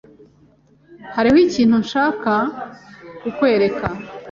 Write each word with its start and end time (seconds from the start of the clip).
Hariho 1.15 1.37
ikintu 1.47 1.75
nshaka 1.85 2.33
kukwereka. 3.21 3.87